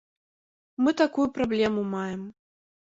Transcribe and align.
Мы 0.85 0.95
такую 1.03 1.27
праблему 1.39 1.89
маем. 1.95 2.27